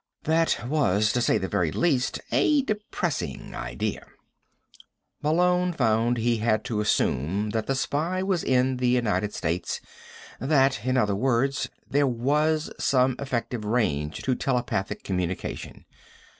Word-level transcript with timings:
That 0.23 0.67
was, 0.67 1.13
to 1.13 1.21
say 1.21 1.37
the 1.37 1.47
very 1.47 1.71
least, 1.71 2.19
a 2.31 2.63
depressing 2.63 3.53
idea. 3.53 4.07
Malone 5.21 5.71
found 5.73 6.17
he 6.17 6.37
had 6.37 6.63
to 6.65 6.81
assume 6.81 7.51
that 7.51 7.67
the 7.67 7.75
spy 7.75 8.23
was 8.23 8.43
in 8.43 8.77
the 8.77 8.87
United 8.87 9.31
States 9.31 9.79
that, 10.39 10.83
in 10.87 10.97
other 10.97 11.15
words, 11.15 11.69
there 11.87 12.07
was 12.07 12.71
some 12.79 13.15
effective 13.19 13.63
range 13.63 14.23
to 14.23 14.33
telepathic 14.33 15.03
communication. 15.03 15.85